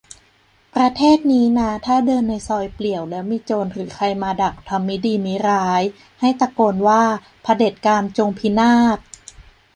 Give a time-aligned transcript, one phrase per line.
[0.75, 5.81] "ประเทศนี้นะถ้าเดินในซอยเปลี่ยวแล้วมีโจรหรือใครมาดักทำมิดีมิร้าย
[6.21, 7.03] ให้ตะโกนว่า
[7.43, 8.97] "เผด็จการจงพินาศ